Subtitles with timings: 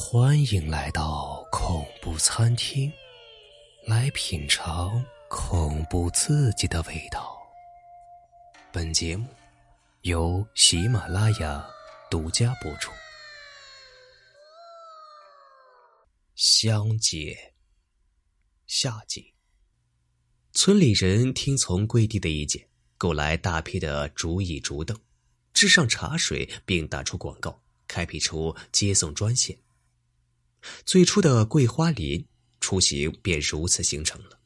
[0.00, 2.90] 欢迎来到恐怖餐厅，
[3.84, 7.36] 来品尝恐怖刺激的味道。
[8.72, 9.26] 本节目
[10.02, 11.68] 由喜马拉雅
[12.08, 12.92] 独家播出。
[16.36, 17.54] 香姐，
[18.68, 19.34] 下集。
[20.52, 24.96] 村里人听从贵地的意见，购来大批的竹椅竹凳，
[25.52, 29.58] 置上茶水，并打出广告，开辟出接送专线。
[30.84, 32.26] 最初的桂花林
[32.60, 34.40] 出行便如此形成了。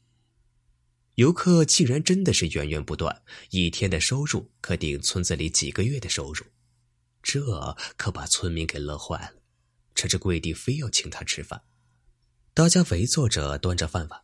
[1.15, 6.43] 游客竟然真的是源源不断，一天的收入可顶村子里几个月的收入，
[7.21, 9.41] 这可把村民给乐坏了。
[9.95, 11.61] 趁着跪地非要请他吃饭，
[12.55, 14.21] 大家围坐着端着饭碗，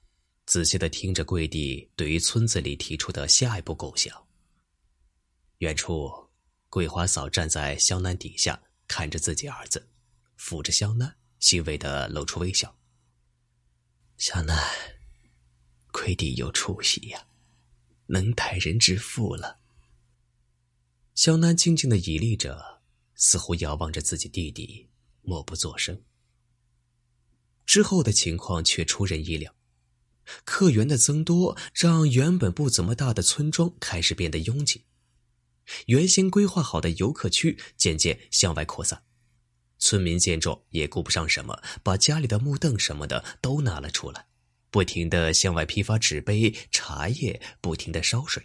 [0.48, 4.26] 仔细的听着跪地对于村子里提出的下一步构想。
[5.60, 6.12] 远处，
[6.70, 9.90] 桂花嫂站在香楠底下，看着自己儿子，
[10.40, 11.19] 抚着香楠。
[11.40, 12.76] 欣慰的露出微笑。
[14.18, 14.58] 小南，
[15.92, 17.28] 魁弟有出息呀，
[18.08, 19.60] 能待人之妇了。
[21.16, 22.82] 小南静静的倚立着，
[23.16, 24.90] 似乎遥望着自己弟弟，
[25.22, 26.02] 默不作声。
[27.66, 29.56] 之后的情况却出人意料，
[30.44, 34.86] 客源的增多让原本不怎么大的村庄开始变得拥挤，
[35.86, 39.04] 原先规划好的游客区渐渐向外扩散。
[39.80, 44.28] 村民见状也顾不上什么，把家里的木凳什么的都拿了出来，
[44.70, 48.44] 不停的向外批发纸杯、茶叶，不停的烧水。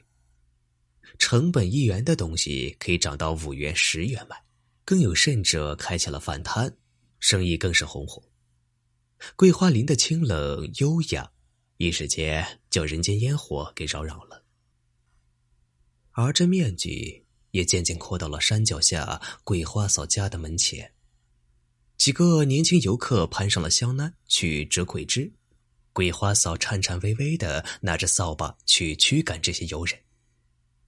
[1.19, 4.37] 成本一元的东西可以涨到五元、十元卖，
[4.85, 6.77] 更有甚者开起了饭摊，
[7.21, 8.23] 生意更是红火。
[9.37, 11.31] 桂花林的清冷优雅，
[11.77, 14.45] 一时间叫人间烟火给扰扰了，
[16.13, 20.93] 而这面积也渐渐扩到了山脚下桂花嫂家的门前。
[21.97, 25.33] 几个年轻游客攀上了香楠去折桂枝，
[25.93, 29.99] 桂花嫂颤颤巍巍的拿着扫把去驱赶这些游人，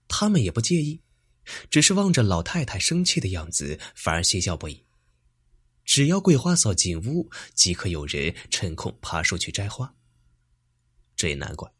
[0.08, 1.00] 他们也不介意，
[1.70, 4.84] 只是望着老太太生气的样子，反而嬉笑不已。
[5.84, 9.94] 只要桂花嫂进屋，即可有人趁空爬树去摘花。
[11.14, 11.70] 这也难怪，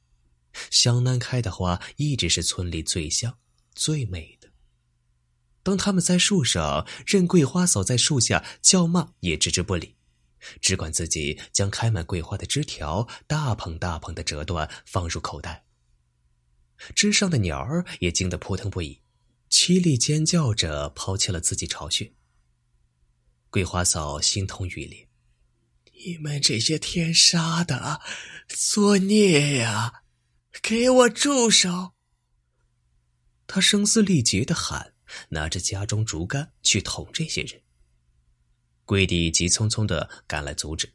[0.71, 3.37] 香楠开的花一直是村里最香、
[3.75, 4.46] 最美的。
[5.66, 9.97] 当他们在树上，任桂花嫂在树下叫骂，也置之不理，
[10.60, 15.65] 只管自己将开满桂花的枝条大捧大捧的折断，放入口袋。
[16.94, 19.03] 枝上的鸟儿也惊得扑腾不已，
[19.50, 22.12] 凄厉尖叫着抛弃了自己巢穴。
[23.50, 25.09] 桂花嫂心痛欲裂
[26.06, 28.00] ：“你们这些天杀的，
[28.47, 30.05] 作孽呀！
[30.62, 31.94] 给我住手！”
[33.49, 34.93] 他声嘶力竭的喊。
[35.28, 37.60] 拿着家中竹竿去捅这些人。
[38.84, 40.93] 桂弟急匆匆的赶来阻止，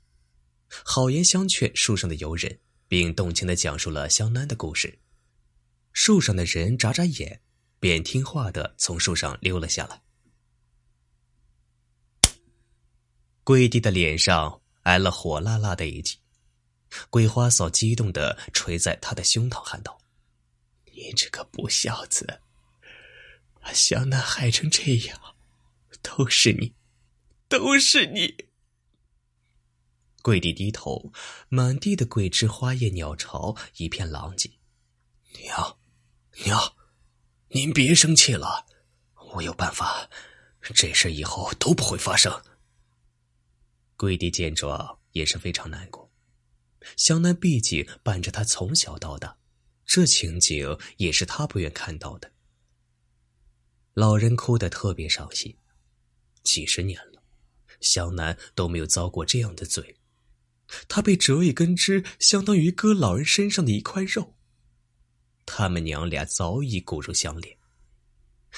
[0.70, 5.00] 好言相劝树上的游人，并动情的讲述了香楠的故事。
[5.92, 7.42] 树上的人眨眨眼，
[7.80, 10.02] 便听话的从树上溜了下来。
[13.44, 16.18] 桂弟的脸上挨了火辣辣的一击，
[17.10, 20.00] 桂花嫂激动的捶在他的胸膛，喊道
[20.96, 22.42] ：“你这个不孝子！”
[23.62, 25.36] 把香楠害成这样，
[26.02, 26.74] 都是你，
[27.48, 28.48] 都是你。
[30.22, 31.12] 桂弟低头，
[31.50, 34.52] 满地的桂枝花叶鸟巢，一片狼藉。
[35.44, 35.78] 娘，
[36.44, 36.76] 娘，
[37.50, 38.66] 您别生气了，
[39.34, 40.10] 我有办法，
[40.62, 42.44] 这事以后都不会发生。
[43.96, 46.12] 桂弟见状也是非常难过，
[46.98, 49.38] 香楠毕竟伴着他从小到大，
[49.86, 52.32] 这情景也是他不愿看到的。
[53.94, 55.56] 老人哭得特别伤心，
[56.44, 57.22] 几十年了，
[57.82, 59.98] 香楠都没有遭过这样的罪。
[60.88, 64.36] 他被折一根枝，相当于割老人身上的一块肉。
[65.46, 67.58] 他们娘俩早已骨肉相连。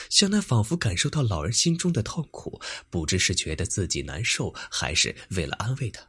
[0.09, 2.61] 香楠仿佛感受到老人心中的痛苦，
[2.91, 6.07] 不知是觉得自己难受，还是为了安慰他。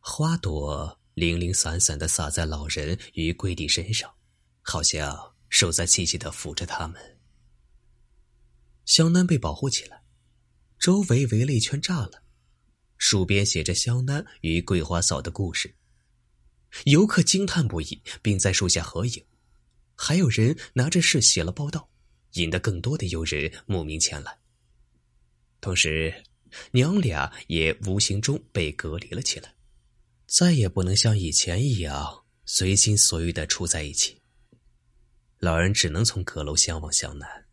[0.00, 4.14] 花朵零零散散的洒在老人与桂弟身上，
[4.60, 7.13] 好像手在细细的抚着他们。
[8.84, 10.02] 香楠被保护起来，
[10.78, 12.22] 周围围了一圈栅栏，
[12.98, 15.74] 树边写着香楠与桂花嫂的故事。
[16.84, 19.24] 游客惊叹不已，并在树下合影，
[19.94, 21.88] 还有人拿着事写了报道，
[22.32, 24.38] 引得更多的游人慕名前来。
[25.60, 26.24] 同时，
[26.72, 29.54] 娘俩也无形中被隔离了起来，
[30.26, 34.20] 再也不能像以前一样随心所欲的处在一起。
[35.38, 37.43] 老人只能从阁楼相望香楠。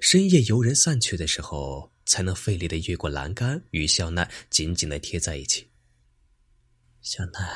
[0.00, 5.68] 深夜游人散去的时候，才能费力的越过栏杆，与香楠紧紧的贴在一起。
[7.02, 7.48] 肖楠，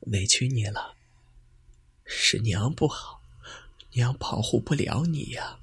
[0.00, 0.94] 委屈你了，
[2.04, 3.22] 是娘不好，
[3.92, 5.58] 娘保护不了你呀。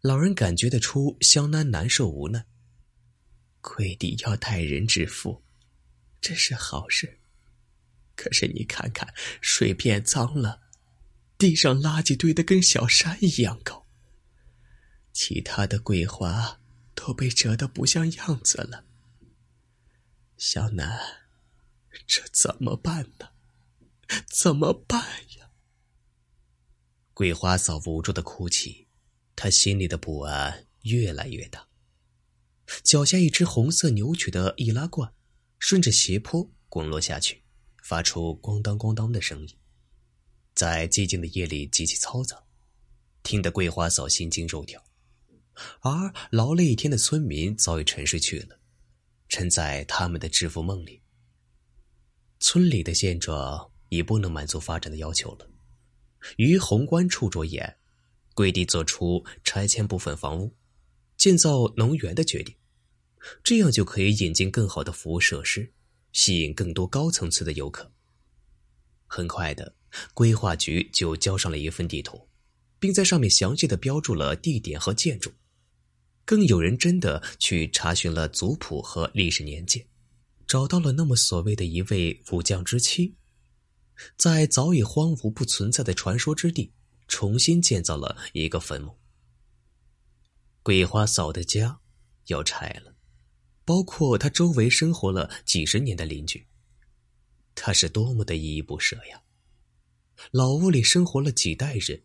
[0.00, 2.46] 老人感觉得出肖楠难受无奈。
[3.60, 5.42] 跪地要待人之妇，
[6.20, 7.18] 这是好事。
[8.14, 10.62] 可是你看看，水变脏了，
[11.36, 13.85] 地上垃圾堆得跟小山一样高。
[15.18, 16.60] 其他的桂花
[16.94, 18.84] 都被折得不像样子了。
[20.36, 21.00] 小南，
[22.06, 23.30] 这怎么办呢？
[24.28, 25.02] 怎么办
[25.38, 25.50] 呀？
[27.14, 28.88] 桂花嫂无助的哭泣，
[29.34, 31.66] 她心里的不安越来越大。
[32.84, 35.14] 脚下一只红色扭曲的易拉罐，
[35.58, 37.42] 顺着斜坡滚落下去，
[37.82, 39.56] 发出咣当咣当的声音，
[40.54, 42.44] 在寂静的夜里极其嘈杂，
[43.22, 44.85] 听得桂花嫂心惊肉跳。
[45.80, 48.58] 而劳累一天的村民早已沉睡去了，
[49.28, 51.00] 沉在他们的致富梦里。
[52.40, 55.48] 村里的现状已不能满足发展的要求了。
[56.36, 57.76] 于宏观处着眼，
[58.34, 60.54] 贵地做出拆迁部分房屋。
[61.16, 62.54] 建造农园的决定，
[63.42, 65.72] 这样就可以引进更好的服务设施，
[66.12, 67.90] 吸引更多高层次的游客。
[69.06, 69.74] 很快的，
[70.12, 72.28] 规划局就交上了一份地图，
[72.78, 75.32] 并在上面详细的标注了地点和建筑。
[76.26, 79.86] 更有人真的去查询了族谱和历史年鉴，
[80.44, 83.14] 找到了那么所谓的一位武将之妻，
[84.16, 86.72] 在早已荒芜不存在的传说之地，
[87.06, 88.98] 重新建造了一个坟墓。
[90.64, 91.78] 桂花嫂的家
[92.26, 92.96] 要拆了，
[93.64, 96.44] 包括她周围生活了几十年的邻居。
[97.54, 99.22] 她是多么的依依不舍呀！
[100.32, 102.02] 老屋里生活了几代人，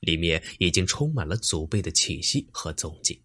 [0.00, 3.22] 里面已经充满了祖辈的气息和踪迹。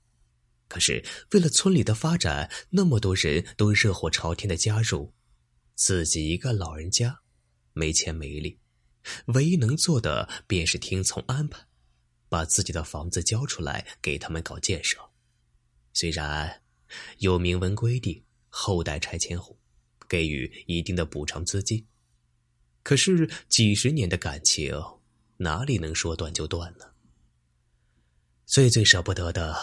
[0.73, 5.13] 可是为了村里的发展，那么多人都热火朝天的加入，
[5.75, 7.19] 自己一个老人家，
[7.73, 8.57] 没钱没力，
[9.27, 11.63] 唯一能做的便是听从安排。
[12.27, 14.97] 把自己的房子交出来给他们搞建设，
[15.93, 16.63] 虽然
[17.19, 19.55] 有明文规定后代拆迁户
[20.09, 21.85] 给予一定的补偿资金，
[22.81, 24.73] 可是几十年的感情
[25.37, 26.85] 哪里能说断就断呢？
[28.47, 29.55] 最最舍不得的，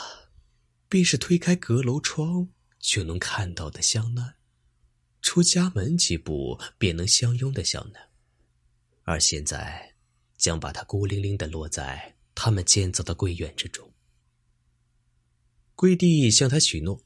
[0.91, 2.47] 便是推开阁楼窗
[2.79, 4.35] 就能看到的香楠，
[5.23, 8.09] 出家门几步便能相拥的香楠，
[9.05, 9.95] 而现在
[10.37, 12.17] 将把他孤零零的落在。
[12.33, 13.93] 他们建造的贵院之中，
[15.75, 17.05] 贵帝向他许诺，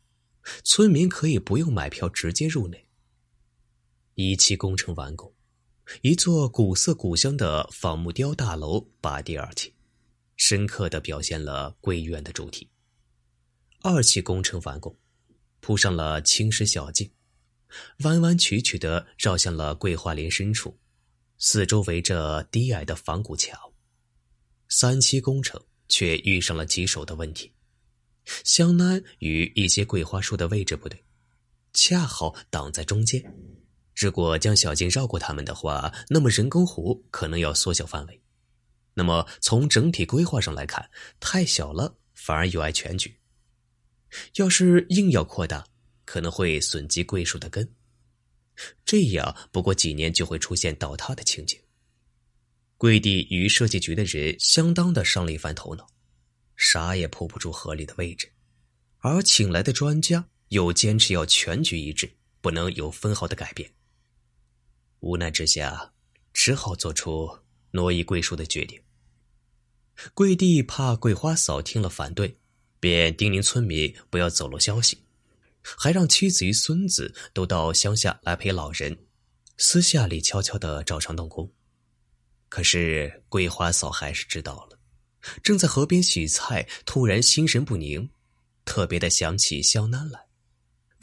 [0.62, 2.87] 村民可以不用买票直接入内。
[4.14, 5.34] 一期工程完工，
[6.02, 9.75] 一座古色古香的仿木雕大楼拔地而起，
[10.37, 12.69] 深刻的表现了贵院的主题。
[13.86, 14.96] 二期工程完工，
[15.60, 17.10] 铺上了青石小径，
[17.98, 20.78] 弯弯曲曲的绕向了桂花林深处，
[21.36, 23.60] 四周围着低矮的仿古墙。
[24.70, 27.52] 三期工程却遇上了棘手的问题，
[28.42, 31.04] 香楠与一些桂花树的位置不对，
[31.75, 33.22] 恰好挡在中间。
[33.94, 38.22] 如果将小径绕过它们的话，那么人工湖可能要缩小范围。
[38.94, 40.90] 那么从整体规划上来看，
[41.20, 43.14] 太小了反而有碍全局。
[44.37, 45.66] 要是硬要扩大，
[46.05, 47.75] 可能会损及桂树的根，
[48.85, 51.59] 这样不过几年就会出现倒塌的情景。
[52.76, 55.87] 贵地与设计局的人相当的伤了一番头脑，
[56.56, 58.30] 啥也铺不出合理的位置，
[58.99, 63.73] 而请来的专家又坚持要全局一致，不能有分毫的改变。
[65.00, 65.92] 无奈之下，
[66.33, 67.30] 只好做出
[67.71, 68.80] 挪移桂树的决定。
[70.12, 72.37] 桂地怕桂花嫂听了反对，
[72.85, 74.99] 便叮咛村民不要走漏消息，
[75.62, 78.95] 还让妻子与孙子都到乡下来陪老人，
[79.57, 81.50] 私下里悄悄的照常动工。
[82.50, 84.79] 可是桂花嫂还是知道了，
[85.43, 88.11] 正在河边洗菜，突然心神不宁，
[88.67, 90.26] 特别的想起肖楠来。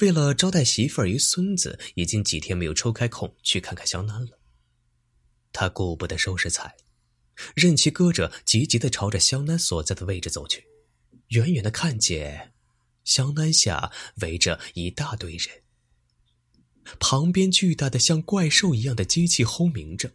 [0.01, 4.39] 为了招待媳妇儿与孙子，已经几天没有抽开空去看看肖楠了。
[5.51, 6.75] 他顾不得收拾菜，
[7.55, 10.67] 任其搁着，急急的朝着肖楠所在的位置走去。
[11.31, 12.53] 远远的看见，
[13.03, 15.49] 香楠下围着一大堆人，
[16.99, 20.13] 旁边巨大的像怪兽一样的机器轰鸣着。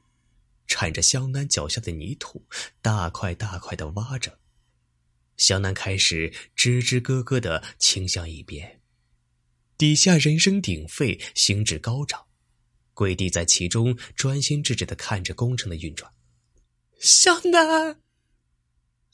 [0.69, 2.45] 铲着香楠脚下的泥土，
[2.83, 4.41] 大块大块的挖着。
[5.37, 8.81] 香楠开始吱吱咯咯的倾向一边，
[9.79, 12.27] 底下人声鼎沸，兴致高涨。
[12.95, 16.13] 跪地在其中专心致志的看着工程的运转。
[16.99, 18.01] 香楠，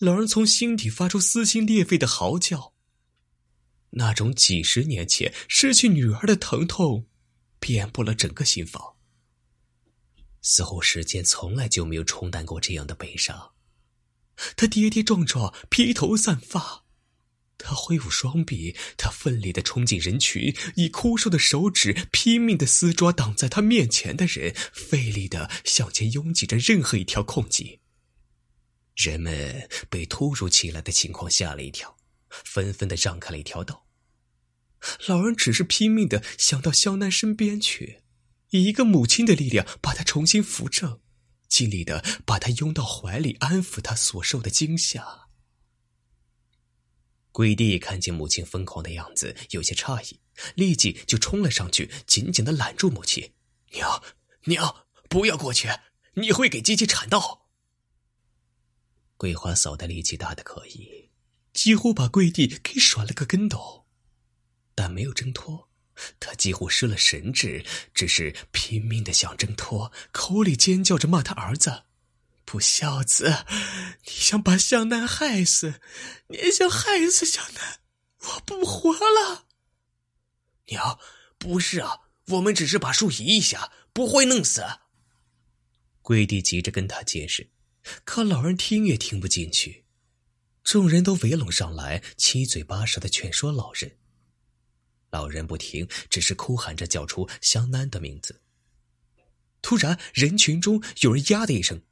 [0.02, 2.72] 老人从心底发出撕心裂肺的嚎叫。
[3.90, 7.06] 那种几十年前失去女儿的疼痛，
[7.60, 8.96] 遍布了整个心房。
[10.40, 13.52] 似乎时间从来就没有冲淡过这样的悲伤。
[14.56, 16.82] 他跌跌撞撞，披头散发。
[17.56, 27.81] 他挥舞双臂，他奋力的冲进人群，以枯瘦的手指拼命的撕抓挡在他面前的人，费力的向前拥挤着任何一条空隙。
[28.94, 31.96] 人们被突如其来的情况吓了一跳，
[32.28, 33.86] 纷纷的让开了一条道。
[35.06, 38.02] 老人只是拼命的想到肖楠身边去，
[38.50, 41.00] 以一个母亲的力量把他重新扶正，
[41.48, 45.28] 尽力的把他拥到怀里，安抚他所受的惊吓。
[47.30, 50.20] 桂弟看见母亲疯狂的样子，有些诧异，
[50.54, 53.32] 立即就冲了上去，紧紧的揽住母亲
[53.72, 54.02] ：“娘，
[54.44, 55.68] 娘，不要过去，
[56.14, 57.40] 你会给鸡鸡铲到。”
[59.22, 61.08] 桂花嫂的力气大的可以，
[61.52, 63.86] 几乎把跪地给甩了个跟斗，
[64.74, 65.68] 但没有挣脱。
[66.18, 67.64] 她几乎失了神智，
[67.94, 71.84] 只是拼命的想挣脱，口里尖叫着骂他儿子。
[72.44, 73.46] 不孝子，
[74.06, 75.80] 你想把香南害死，
[76.26, 77.78] 你也想害死香南，
[78.22, 79.46] 我不活了。
[80.66, 80.98] 娘，
[81.38, 84.64] 不是啊，我们只是把树移一下，不会弄死。
[86.00, 87.48] 跪地急着跟他解释，
[88.04, 89.84] 可老人听也听不进去。
[90.62, 93.98] 众人都围拢上来，七嘴八舌的劝说老人。
[95.10, 98.40] 老人不听，只是哭喊着叫出香楠的名字。
[99.60, 101.82] 突然，人群中有人“呀”的一声。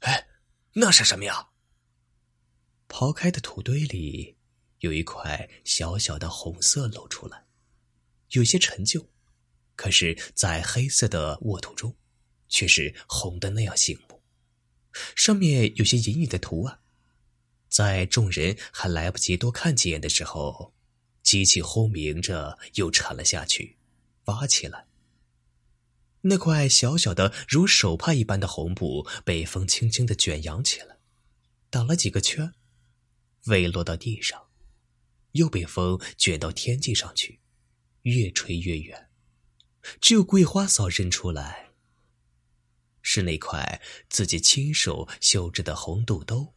[0.00, 0.28] 哎，
[0.74, 1.48] 那是什么呀？
[2.88, 4.36] 刨开的土堆里
[4.80, 7.46] 有一块小小的红色露出来，
[8.30, 9.08] 有些陈旧，
[9.74, 11.96] 可是，在黑色的沃土中，
[12.48, 14.11] 却是红的那样醒目。
[15.14, 16.78] 上面有些隐隐的图案，
[17.68, 20.74] 在众人还来不及多看几眼的时候，
[21.22, 23.76] 机器轰鸣着又沉了下去，
[24.24, 24.86] 挖起来。
[26.22, 30.98] 那块小小的如手帕一般的红布被风轻轻的卷扬起来，
[31.68, 32.52] 打了几个圈，
[33.46, 34.40] 未落到地上，
[35.32, 37.40] 又被风卷到天际上去，
[38.02, 39.08] 越吹越远。
[40.00, 41.71] 只有桂花嫂认出来，
[43.02, 46.54] 是那块自己亲手绣制的红肚兜，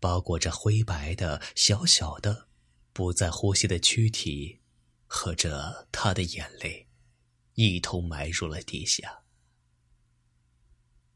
[0.00, 2.48] 包裹着灰白的小小的、
[2.92, 4.58] 不再呼吸的躯体，
[5.06, 6.88] 和着他的眼泪。
[7.54, 9.24] 一同埋入了地下。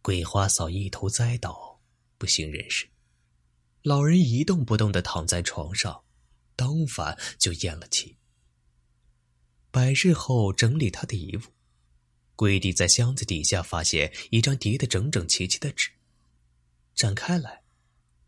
[0.02, 1.80] 桂花嫂一头栽倒，
[2.18, 2.86] 不省人事。
[3.82, 6.04] 老人一动不动的躺在床上，
[6.54, 8.18] 当晚就咽了气。
[9.70, 11.40] 百日后整理他的遗物，
[12.36, 15.90] 桂弟在箱子底下发现一张叠得整整齐齐的纸，
[16.94, 17.64] 展开来，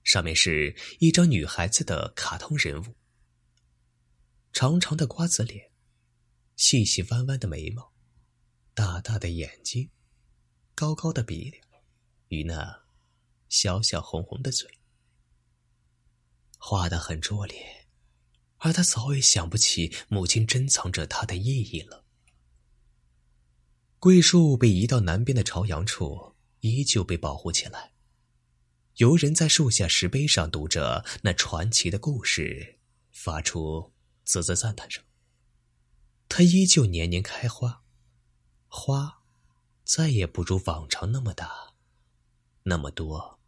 [0.03, 2.95] 上面是一张女孩子的卡通人物，
[4.51, 5.71] 长长的瓜子脸，
[6.57, 7.93] 细细弯弯的眉毛。
[8.73, 9.91] 大大的眼睛，
[10.75, 11.63] 高高的鼻梁，
[12.29, 12.85] 与那
[13.49, 14.71] 小小红红的嘴，
[16.57, 17.89] 画的很拙劣，
[18.57, 22.07] 而他早已想不起母亲珍藏着他的意义了。
[24.01, 27.93] 桂树被移到南边的朝阳处，依旧被保护起来。
[28.99, 32.79] 游人在树下石碑上读着那传奇的故事，
[33.11, 33.93] 发出
[34.25, 35.03] 啧啧赞叹声。
[36.29, 37.83] 它依旧年年开花。
[38.69, 39.23] 花，
[39.83, 41.75] 再也不如往常那么大，
[42.63, 43.41] 那么多，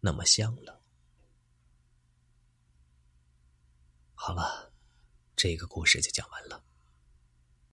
[0.00, 0.82] 那么香了。
[4.14, 4.72] 好了，
[5.36, 6.64] 这个故事就讲完了。